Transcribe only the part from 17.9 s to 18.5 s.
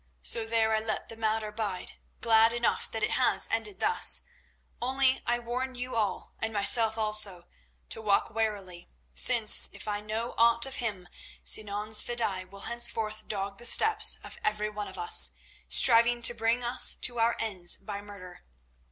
murder.